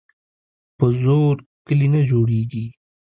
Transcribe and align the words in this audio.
په 0.77 0.85
زور 1.01 1.33
کلي 1.67 1.87
نه 1.93 2.01
جوړیږي. 2.09 2.65